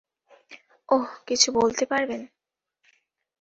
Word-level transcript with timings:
ওহ, 0.89 1.07
কিছু 1.27 1.47
বলতে 1.51 1.83
পারবেন? 1.85 2.21